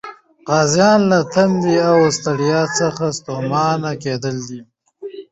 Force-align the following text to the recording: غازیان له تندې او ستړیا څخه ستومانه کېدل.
غازیان 0.49 0.99
له 1.11 1.19
تندې 1.33 1.75
او 1.89 1.99
ستړیا 2.17 2.61
څخه 2.79 3.05
ستومانه 3.17 3.91
کېدل. 4.03 4.37